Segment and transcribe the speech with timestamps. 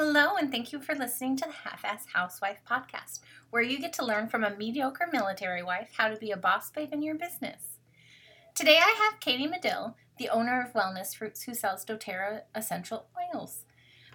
[0.00, 3.18] Hello, and thank you for listening to the Half Ass Housewife podcast,
[3.50, 6.70] where you get to learn from a mediocre military wife how to be a boss
[6.70, 7.78] babe in your business.
[8.54, 13.64] Today I have Katie Medill, the owner of Wellness Roots, who sells doTERRA essential oils.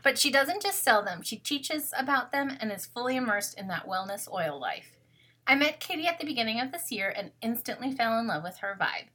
[0.03, 3.67] But she doesn't just sell them, she teaches about them and is fully immersed in
[3.67, 4.97] that wellness oil life.
[5.45, 8.59] I met Katie at the beginning of this year and instantly fell in love with
[8.59, 9.09] her vibe.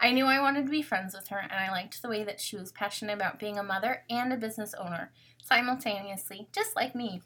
[0.00, 2.40] I knew I wanted to be friends with her, and I liked the way that
[2.40, 5.10] she was passionate about being a mother and a business owner
[5.42, 7.22] simultaneously, just like me.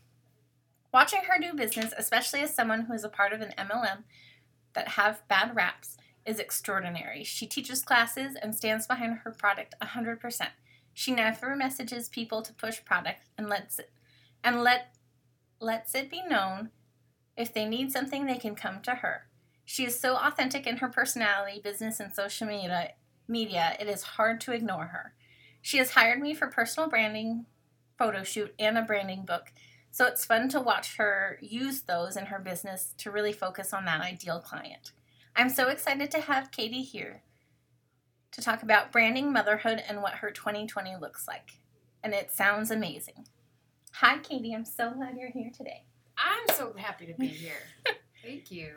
[0.93, 4.05] Watching her do business, especially as someone who is a part of an MLM
[4.75, 7.25] that have bad raps, is extraordinary.
[7.25, 10.49] She teaches classes and stands behind her product 100%.
[10.95, 13.91] She never messages people to push product and lets it
[14.45, 14.95] and let
[15.61, 16.71] lets it be known
[17.37, 19.27] if they need something they can come to her.
[19.73, 22.91] She is so authentic in her personality, business, and social media,
[23.27, 25.15] media, it is hard to ignore her.
[25.63, 27.47] She has hired me for personal branding,
[27.97, 29.51] photo shoot, and a branding book,
[29.91, 33.87] so it's fun to watch her use those in her business to really focus on
[33.87, 34.93] that ideal client.
[35.35, 37.23] I'm so excited to have Katie here
[38.33, 41.53] to talk about branding, motherhood, and what her 2020 looks like.
[42.05, 43.27] And it sounds amazing.
[43.93, 44.55] Hi, Katie.
[44.55, 45.85] I'm so glad you're here today.
[46.19, 47.55] I'm so happy to be here.
[48.23, 48.75] Thank you.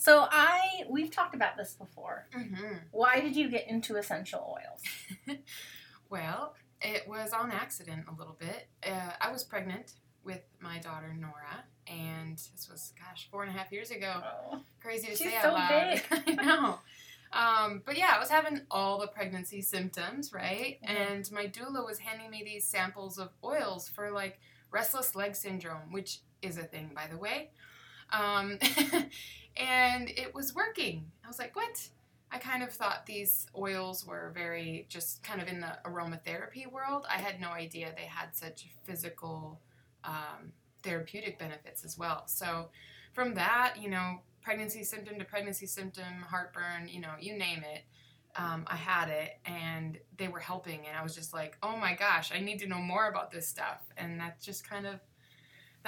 [0.00, 2.28] So I we've talked about this before.
[2.32, 2.76] Mm-hmm.
[2.92, 5.36] Why did you get into essential oils?
[6.08, 8.68] well, it was on accident a little bit.
[8.86, 13.58] Uh, I was pregnant with my daughter Nora, and this was gosh four and a
[13.58, 14.22] half years ago.
[14.24, 16.00] Oh, Crazy to She's say so out loud.
[16.38, 16.78] I know.
[17.32, 20.78] Um, but yeah, I was having all the pregnancy symptoms, right?
[20.88, 21.10] Mhm.
[21.10, 24.38] And my doula was handing me these samples of oils for like
[24.70, 27.50] restless leg syndrome, which is a thing, by the way.
[28.12, 28.58] Um,
[29.56, 31.10] and it was working.
[31.24, 31.88] I was like, what?
[32.30, 37.06] I kind of thought these oils were very just kind of in the aromatherapy world.
[37.08, 39.60] I had no idea they had such physical
[40.04, 42.24] um, therapeutic benefits as well.
[42.26, 42.68] So
[43.12, 47.82] from that, you know, pregnancy symptom to pregnancy symptom, heartburn, you know, you name it.
[48.36, 51.94] Um, I had it and they were helping, and I was just like, oh my
[51.94, 53.80] gosh, I need to know more about this stuff.
[53.96, 55.00] And that just kind of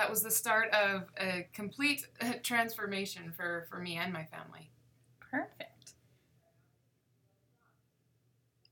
[0.01, 2.07] that was the start of a complete
[2.43, 4.71] transformation for, for me and my family.
[5.31, 5.93] perfect.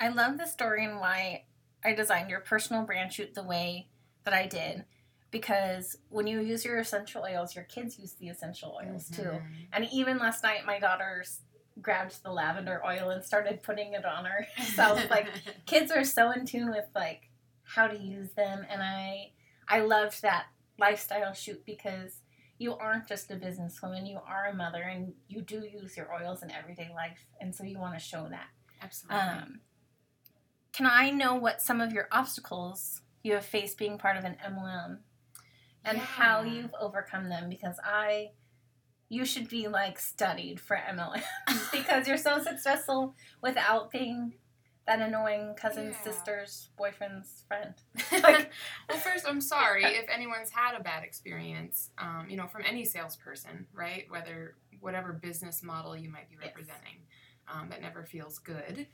[0.00, 1.44] I love the story and why
[1.84, 3.88] I designed your personal brand shoot the way
[4.25, 4.87] that I did.
[5.31, 9.22] Because when you use your essential oils, your kids use the essential oils too.
[9.22, 9.43] Mhm.
[9.75, 11.41] And even last night, my daughter's
[11.83, 15.11] grabbed the lavender oil and started putting it on herself.
[15.11, 15.28] like
[15.67, 17.28] kids are so in tune with like
[17.65, 19.33] how to use them, and I
[19.69, 20.47] I loved that
[20.78, 22.21] lifestyle shoot because
[22.59, 26.43] you aren't just a businesswoman, you are a mother, and you do use your oils
[26.43, 28.49] in everyday life, and so you want to show that.
[28.83, 29.19] Absolutely.
[29.19, 29.61] Um,
[30.72, 34.37] can I know what some of your obstacles you have faced being part of an
[34.44, 34.99] MLM,
[35.84, 37.49] and how you've overcome them?
[37.49, 38.31] Because I,
[39.09, 41.22] you should be like studied for MLM
[41.72, 44.34] because you're so successful without being
[44.88, 46.12] that annoying cousin's Yeah.
[46.12, 47.75] sister's boyfriend's friend.
[48.12, 48.50] like-
[48.88, 52.84] well, first, I'm sorry if anyone's had a bad experience, um, you know, from any
[52.84, 54.10] salesperson, right?
[54.10, 56.47] Whether whatever business model you might be Yes.
[56.47, 57.06] representing,
[57.47, 58.87] um, that never feels good.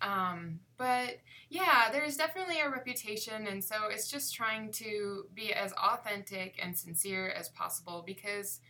[0.00, 5.72] Um, but yeah, there's definitely a reputation, and so it's just trying to be as
[5.72, 8.60] authentic and sincere as possible because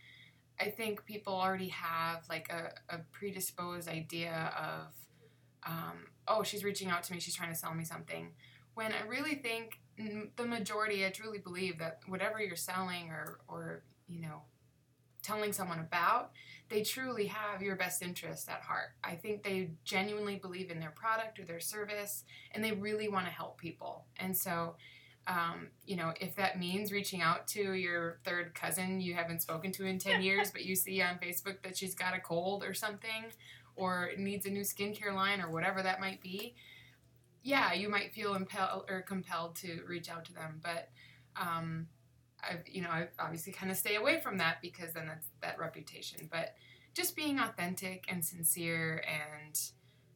[0.59, 4.93] I think people already have like a, a predisposed idea of,
[5.71, 8.29] um, oh, she's reaching out to me, she's trying to sell me something.
[8.75, 9.79] When I really think
[10.37, 14.43] the majority, I truly believe that whatever you're selling or, or you know,
[15.21, 16.31] telling someone about,
[16.69, 18.91] they truly have your best interest at heart.
[19.03, 23.25] I think they genuinely believe in their product or their service, and they really want
[23.25, 24.05] to help people.
[24.17, 24.75] And so,
[25.27, 29.71] um, you know, if that means reaching out to your third cousin you haven't spoken
[29.73, 32.73] to in 10 years, but you see on Facebook that she's got a cold or
[32.73, 33.25] something,
[33.79, 36.53] or needs a new skincare line or whatever that might be,
[37.41, 40.59] yeah, you might feel impelled or compelled to reach out to them.
[40.61, 40.89] But,
[41.35, 41.87] um,
[42.43, 45.57] I, you know, I obviously kind of stay away from that because then that's that
[45.57, 46.27] reputation.
[46.31, 46.55] But
[46.93, 49.59] just being authentic and sincere and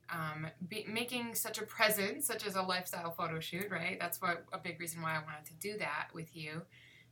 [0.09, 3.97] um, be, making such a presence, such as a lifestyle photo shoot, right?
[3.99, 6.61] That's what a big reason why I wanted to do that with you.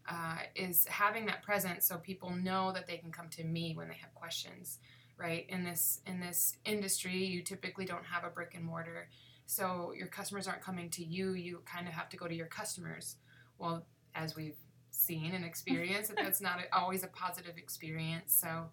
[0.09, 3.87] Uh, is having that presence so people know that they can come to me when
[3.87, 4.79] they have questions,
[5.21, 5.45] right?
[5.49, 9.09] In this in this industry, you typically don't have a brick and mortar,
[9.45, 11.33] so your customers aren't coming to you.
[11.33, 13.17] You kind of have to go to your customers.
[13.57, 13.85] Well,
[14.15, 14.57] as we've
[14.89, 18.35] seen and experienced, that's not always a positive experience.
[18.35, 18.69] So,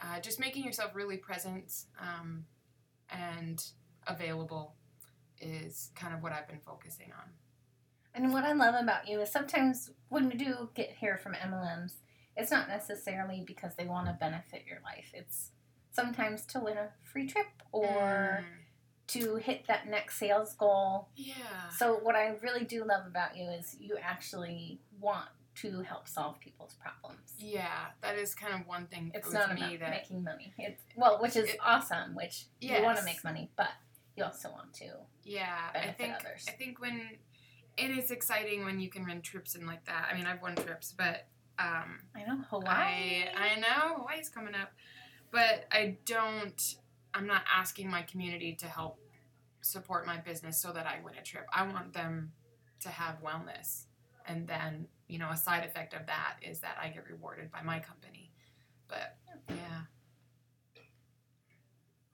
[0.00, 2.44] uh, just making yourself really present um,
[3.10, 3.62] and
[4.06, 4.74] available
[5.40, 7.30] is kind of what I've been focusing on.
[8.14, 11.94] And what I love about you is sometimes when we do get here from MLMs,
[12.36, 15.10] it's not necessarily because they want to benefit your life.
[15.12, 15.50] It's
[15.90, 18.44] sometimes to win a free trip or Mm,
[19.08, 21.08] to hit that next sales goal.
[21.16, 21.68] yeah.
[21.76, 26.38] So what I really do love about you is you actually want to help solve
[26.40, 27.32] people's problems.
[27.38, 30.52] Yeah, that is kind of one thing It's not me about that making money.
[30.58, 32.14] It's well, which is It- awesome.
[32.14, 33.70] Which you want to make money, but
[34.16, 34.90] you also want to.
[35.24, 36.44] yeah, I benefit think others.
[36.48, 37.18] I think when
[37.76, 40.08] it is exciting when you can win trips and like that.
[40.10, 41.26] I mean, I've won trips, but
[41.60, 43.24] um, I know Hawaii.
[43.36, 44.72] I I know Hawaii's coming up,
[45.30, 46.76] but I don't.
[47.14, 48.98] I'm not asking my community to help
[49.62, 51.46] support my business so that I win a trip.
[51.52, 52.32] I want them
[52.80, 53.84] to have wellness,
[54.26, 57.62] and then you know a side effect of that is that I get rewarded by
[57.62, 58.30] my company.
[58.88, 59.16] But
[59.48, 59.82] yeah,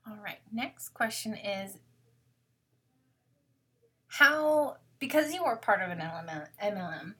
[0.07, 0.39] All right.
[0.51, 1.77] Next question is
[4.07, 7.13] how because you are part of an MLM, MLM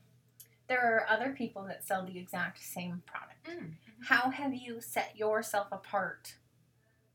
[0.67, 3.24] there are other people that sell the exact same product.
[3.49, 3.73] Mm.
[4.03, 6.35] How have you set yourself apart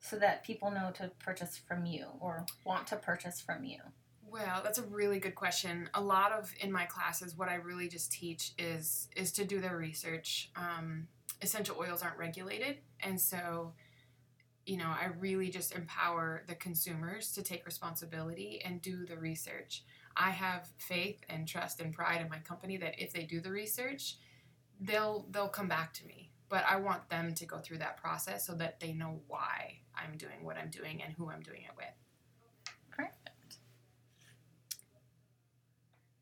[0.01, 3.79] so that people know to purchase from you or want to purchase from you?
[4.31, 5.89] Well, that's a really good question.
[5.95, 9.61] A lot of in my classes, what I really just teach is is to do
[9.61, 10.51] their research.
[10.55, 11.09] Um,
[11.43, 13.73] essential oils aren't regulated, and so
[14.67, 19.83] you know I really just empower the consumers to take responsibility and do the research.
[20.17, 23.51] I have faith and trust and pride in my company that if they do the
[23.51, 24.17] research,
[24.81, 26.31] they'll they'll come back to me.
[26.49, 30.17] But I want them to go through that process so that they know why I'm
[30.17, 31.87] doing what I'm doing and who I'm doing it with.
[32.91, 33.59] Perfect.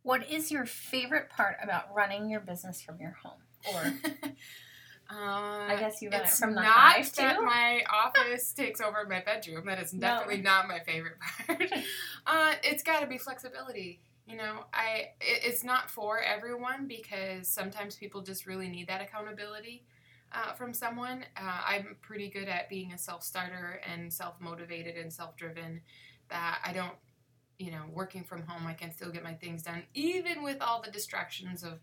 [0.03, 3.41] What is your favorite part about running your business from your home?
[3.75, 3.95] Or
[5.11, 7.43] Uh, I guess you run it from the not hive that too?
[7.43, 9.65] my office takes over my bedroom.
[9.65, 11.15] That is definitely not my favorite
[11.47, 11.73] part.
[12.27, 14.01] uh, it's got to be flexibility.
[14.29, 19.01] You know, I it, it's not for everyone because sometimes people just really need that
[19.01, 19.85] accountability
[20.33, 21.25] uh, from someone.
[21.37, 25.81] Uh, I'm pretty good at being a self starter and self motivated and self driven.
[26.29, 26.93] That I don't,
[27.59, 30.83] you know, working from home, I can still get my things done even with all
[30.83, 31.81] the distractions of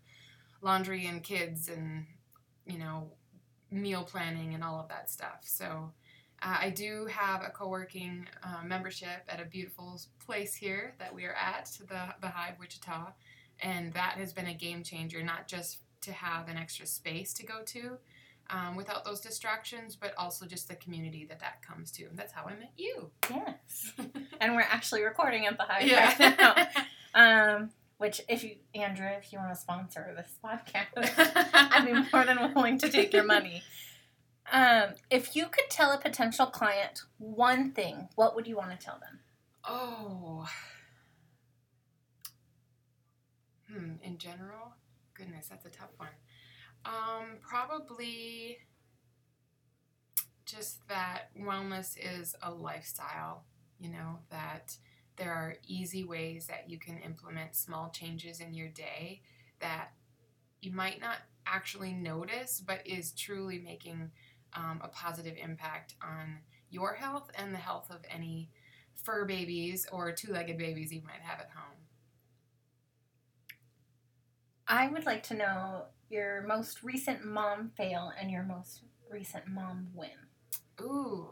[0.62, 2.06] laundry and kids and
[2.66, 3.10] you know
[3.70, 5.40] meal planning and all of that stuff.
[5.42, 5.92] So
[6.42, 11.24] uh, I do have a co-working uh, membership at a beautiful place here that we
[11.24, 13.12] are at, the the Hive Wichita,
[13.60, 15.22] and that has been a game changer.
[15.22, 17.98] Not just to have an extra space to go to.
[18.48, 22.04] Um, without those distractions, but also just the community that that comes to.
[22.04, 23.10] And that's how I met you.
[23.28, 23.92] yes.
[24.40, 26.14] and we're actually recording at the hive Yeah.
[26.16, 26.66] right now.
[27.56, 32.24] Um, which if you Andrew, if you want to sponsor this podcast, I'd be more
[32.24, 33.64] than willing to take your money.
[34.52, 38.84] Um, if you could tell a potential client one thing, what would you want to
[38.84, 39.20] tell them?
[39.64, 40.48] Oh.
[43.70, 44.74] Hmm, in general?
[45.14, 46.10] Goodness, that's a tough one.
[46.84, 48.58] Um, probably
[50.44, 53.44] just that wellness is a lifestyle,
[53.80, 54.76] you know, that
[55.16, 59.22] there are easy ways that you can implement small changes in your day
[59.60, 59.88] that
[60.60, 61.16] you might not
[61.46, 64.10] actually notice, but is truly making
[64.56, 66.38] um, a positive impact on
[66.70, 68.50] your health and the health of any
[68.94, 71.78] fur babies or two legged babies you might have at home.
[74.66, 79.88] I would like to know your most recent mom fail and your most recent mom
[79.94, 80.10] win.
[80.80, 81.30] Ooh.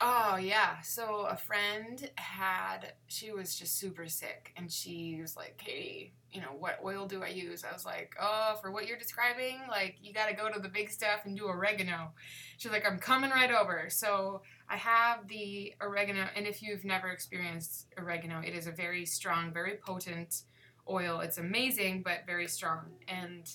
[0.00, 0.80] Oh, yeah.
[0.80, 6.42] So a friend had, she was just super sick and she was like, Katie, you
[6.42, 7.64] know, what oil do I use?
[7.64, 10.68] I was like, oh, for what you're describing, like, you got to go to the
[10.68, 12.12] big stuff and do oregano.
[12.58, 13.86] She's like, I'm coming right over.
[13.88, 19.06] So I have the oregano, and if you've never experienced oregano, it is a very
[19.06, 20.42] strong, very potent
[20.90, 21.20] oil.
[21.20, 22.84] It's amazing, but very strong.
[23.08, 23.50] And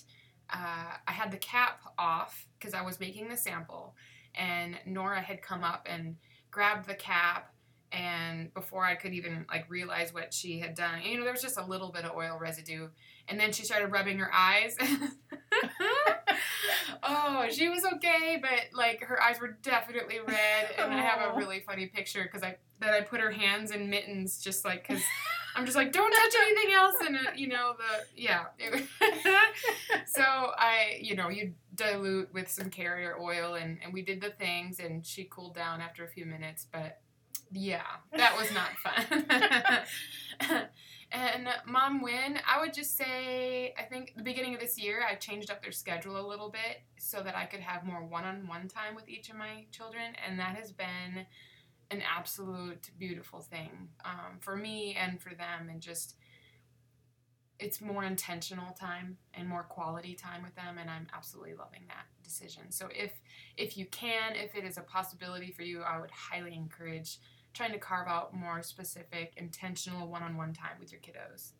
[0.52, 3.94] uh, I had the cap off because I was making the sample,
[4.34, 6.16] and Nora had come up and
[6.50, 7.51] grabbed the cap.
[7.92, 11.42] And before I could even like realize what she had done, you know, there was
[11.42, 12.88] just a little bit of oil residue.
[13.28, 14.76] And then she started rubbing her eyes.
[17.02, 20.70] oh, she was okay, but like her eyes were definitely red.
[20.78, 23.90] And I have a really funny picture because I that I put her hands in
[23.90, 25.02] mittens just like because
[25.54, 28.44] I'm just like, don't touch anything else, and uh, you know the yeah.
[30.06, 34.30] so I, you know, you dilute with some carrier oil, and and we did the
[34.30, 37.00] things, and she cooled down after a few minutes, but
[37.52, 37.82] yeah,
[38.16, 39.24] that was not fun.
[41.12, 45.14] and mom win, I would just say, I think the beginning of this year, I
[45.14, 48.94] changed up their schedule a little bit so that I could have more one-on-one time
[48.94, 51.26] with each of my children, and that has been
[51.92, 56.16] an absolute beautiful thing um, for me and for them and just
[57.58, 62.06] it's more intentional time and more quality time with them and i'm absolutely loving that
[62.24, 63.12] decision so if
[63.56, 67.18] if you can if it is a possibility for you i would highly encourage
[67.52, 71.52] trying to carve out more specific intentional one-on-one time with your kiddos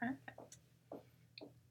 [0.00, 0.58] Perfect.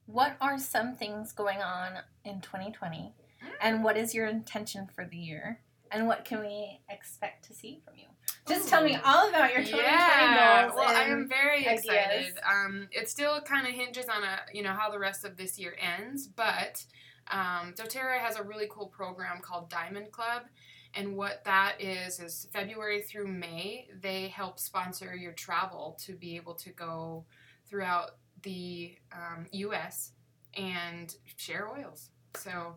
[0.05, 2.97] What are some things going on in 2020?
[2.97, 3.13] Mm.
[3.61, 5.61] And what is your intention for the year?
[5.91, 8.05] And what can we expect to see from you?
[8.47, 10.63] Just tell me all about your 2020 yeah.
[10.63, 10.73] goals.
[10.77, 11.85] Well, I am very ideas.
[11.85, 12.33] excited.
[12.49, 15.59] Um, it still kind of hinges on a you know how the rest of this
[15.59, 16.85] year ends, but
[17.29, 20.43] um, DoTerra has a really cool program called Diamond Club,
[20.97, 26.35] and what that is is February through May they help sponsor your travel to be
[26.35, 27.23] able to go
[27.69, 30.11] throughout the um, U.S.
[30.55, 32.09] and share oils.
[32.35, 32.75] So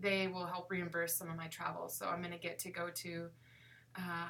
[0.00, 1.88] they will help reimburse some of my travel.
[1.88, 3.28] So I'm going to get to go to.
[3.96, 4.28] Uh,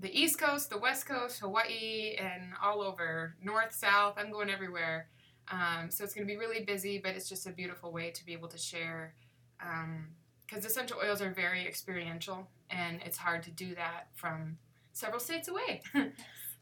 [0.00, 4.14] the East Coast, the West Coast, Hawaii, and all over, north, south.
[4.16, 5.08] I'm going everywhere.
[5.50, 8.24] Um, so it's going to be really busy, but it's just a beautiful way to
[8.24, 9.14] be able to share.
[10.46, 14.58] Because essential oils are very experiential, and it's hard to do that from
[14.92, 15.82] several states away.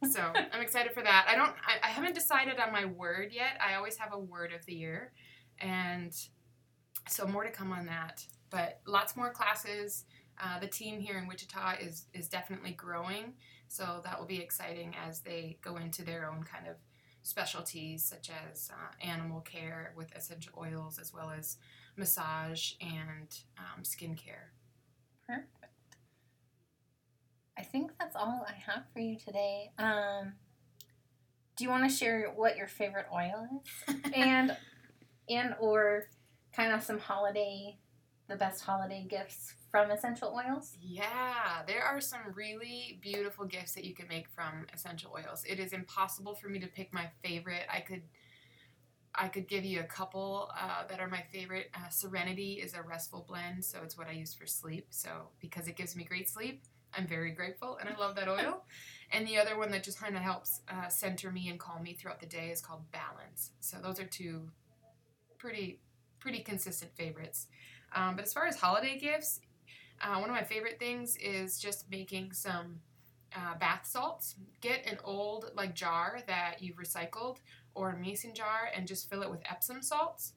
[0.11, 0.21] so
[0.53, 1.27] I'm excited for that.
[1.29, 1.55] I don't.
[1.67, 3.59] I, I haven't decided on my word yet.
[3.67, 5.13] I always have a word of the year,
[5.59, 6.13] and
[7.09, 8.25] so more to come on that.
[8.51, 10.05] But lots more classes.
[10.43, 13.35] Uh, the team here in Wichita is is definitely growing,
[13.69, 16.77] so that will be exciting as they go into their own kind of
[17.23, 21.57] specialties, such as uh, animal care with essential oils, as well as
[21.97, 24.53] massage and um, skincare.
[25.27, 25.49] Perfect.
[27.59, 29.71] I think that's all I have for you today.
[29.79, 30.35] Um,
[31.57, 33.49] do you want to share what your favorite oil
[33.89, 34.57] is, and
[35.29, 36.09] and or
[36.53, 37.79] kind of some holiday,
[38.29, 40.77] the best holiday gifts from essential oils?
[40.81, 45.45] Yeah, there are some really beautiful gifts that you can make from essential oils.
[45.49, 47.67] It is impossible for me to pick my favorite.
[47.73, 48.03] I could
[49.19, 51.71] I could give you a couple uh, that are my favorite.
[51.75, 54.89] Uh, Serenity is a restful blend, so it's what I use for sleep.
[54.91, 58.65] So because it gives me great sleep, I'm very grateful, and I love that oil.
[59.13, 61.95] and the other one that just kind of helps uh, center me and calm me
[61.95, 63.51] throughout the day is called Balance.
[63.61, 64.49] So those are two
[65.39, 65.81] pretty
[66.19, 67.47] pretty consistent favorites.
[67.95, 69.41] Um, but as far as holiday gifts,
[70.03, 72.81] uh, one of my favorite things is just making some
[73.35, 74.35] uh, bath salts.
[74.61, 77.39] Get an old like jar that you've recycled
[77.75, 80.33] or a mason jar and just fill it with Epsom salts.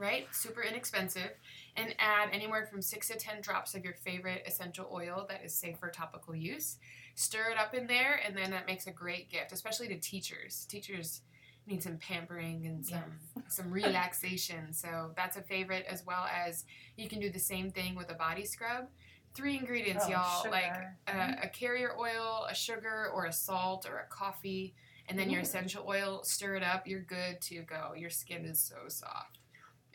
[0.00, 1.32] Right, super inexpensive,
[1.76, 5.52] and add anywhere from six to ten drops of your favorite essential oil that is
[5.54, 6.78] safe for topical use.
[7.16, 10.64] Stir it up in there, and then that makes a great gift, especially to teachers.
[10.70, 11.20] Teachers
[11.66, 14.72] need some pampering and some some relaxation.
[14.72, 16.64] So that's a favorite as well as
[16.96, 18.86] you can do the same thing with a body scrub.
[19.34, 20.76] Three ingredients, Oh, y'all, like
[21.08, 21.42] a, mm-hmm.
[21.42, 24.74] a carrier oil, a sugar, or a salt, or a coffee,
[25.10, 26.22] and then your essential oil.
[26.24, 26.86] Stir it up.
[26.86, 27.92] You're good to go.
[27.94, 29.39] Your skin is so soft.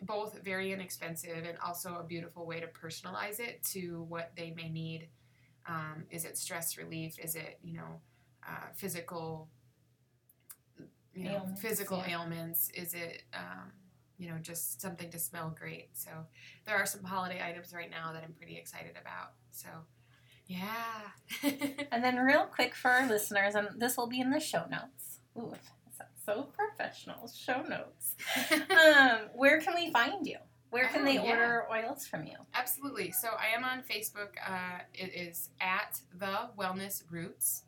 [0.01, 4.69] Both very inexpensive and also a beautiful way to personalize it to what they may
[4.69, 5.09] need.
[5.67, 7.17] Um, is it stress relief?
[7.19, 8.01] Is it you know
[8.47, 9.49] uh, physical
[11.13, 12.13] you know Ailments, physical yeah.
[12.13, 12.69] ailments?
[12.73, 13.71] Is it um,
[14.17, 15.89] you know just something to smell great?
[15.93, 16.11] So
[16.65, 19.31] there are some holiday items right now that I'm pretty excited about.
[19.51, 19.69] So
[20.47, 21.11] yeah.
[21.91, 25.19] And then, real quick for our listeners, and this will be in the show notes.
[25.37, 25.53] Ooh,
[26.25, 27.27] so professional.
[27.27, 28.15] Show notes.
[28.71, 30.37] um, where can we find you?
[30.71, 31.21] Where can Oh, they yeah.
[31.29, 32.35] order oils from you?
[32.53, 33.11] Absolutely.
[33.11, 34.29] So I am on Facebook.
[34.45, 37.63] Uh, it is at the Wellness Roots.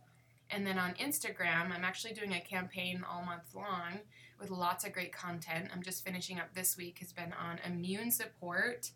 [0.49, 3.99] And then on Instagram, I'm actually doing a campaign all month long
[4.39, 5.69] with lots of great content.
[5.73, 8.91] I'm just finishing up this week, has been on immune support,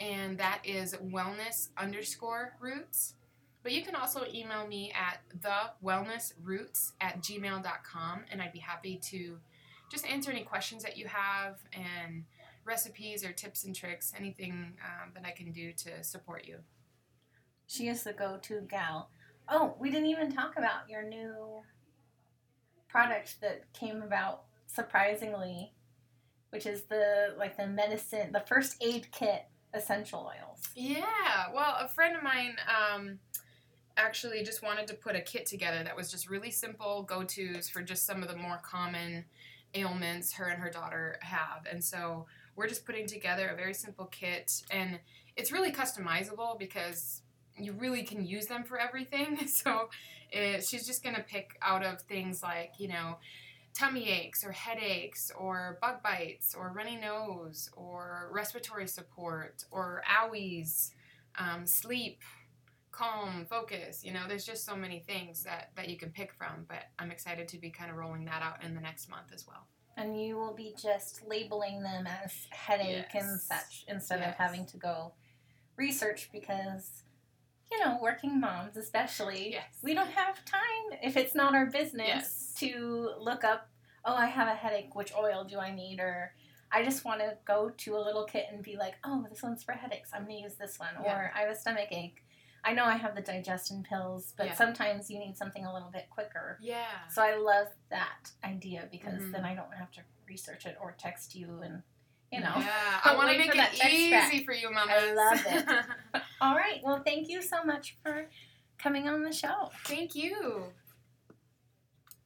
[0.00, 3.14] and that is wellness underscore roots.
[3.66, 8.60] But you can also email me at thewellnessroots wellness roots at gmail.com, and I'd be
[8.60, 9.38] happy to
[9.90, 12.26] just answer any questions that you have and
[12.64, 16.58] recipes or tips and tricks, anything um, that I can do to support you.
[17.66, 19.10] She is the go to gal.
[19.48, 21.34] Oh, we didn't even talk about your new
[22.86, 25.72] product that came about surprisingly,
[26.50, 30.60] which is the like the medicine, the first aid kit essential oils.
[30.76, 33.18] Yeah, well, a friend of mine um,
[33.96, 37.68] actually just wanted to put a kit together that was just really simple go tos
[37.68, 39.24] for just some of the more common
[39.74, 41.66] ailments her and her daughter have.
[41.70, 42.26] And so
[42.56, 44.98] we're just putting together a very simple kit, and
[45.36, 47.22] it's really customizable because
[47.58, 49.38] you really can use them for everything.
[49.48, 49.88] So
[50.30, 53.16] it, she's just gonna pick out of things like, you know,
[53.74, 60.90] tummy aches or headaches or bug bites or runny nose or respiratory support or owies,
[61.38, 62.20] um, sleep,
[62.96, 64.02] calm, focus.
[64.04, 67.10] You know, there's just so many things that, that you can pick from, but I'm
[67.10, 69.66] excited to be kind of rolling that out in the next month as well.
[69.98, 74.76] And you will be just labeling them as headache and such instead of having to
[74.76, 75.12] go
[75.76, 77.02] research because,
[77.70, 79.78] you know, working moms especially, Yes.
[79.82, 82.54] we don't have time if it's not our business Yes.
[82.58, 83.68] to look up,
[84.04, 85.98] oh, I have a headache, which oil do I need?
[85.98, 86.32] Or
[86.70, 89.62] I just want to go to a little kit and be like, oh, this one's
[89.64, 90.10] for headaches.
[90.12, 90.90] I'm going to use this one.
[91.02, 91.16] Yeah.
[91.16, 92.22] Or I have a stomach ache.
[92.66, 94.54] I know I have the digestion pills, but Yeah.
[94.54, 96.58] sometimes you need something a little bit quicker.
[96.60, 96.84] Yeah.
[97.08, 99.32] So I love that idea because Mhm.
[99.32, 101.82] then I don't have to research it or text you and
[102.32, 102.52] you know.
[102.56, 104.44] Yeah, I'll want to make it easy back.
[104.44, 105.14] for you, mamas.
[105.14, 106.22] love it.
[106.40, 106.82] All right.
[106.82, 108.28] Well, thank you so much for
[108.78, 109.70] coming on the show.
[109.84, 110.72] Thank you.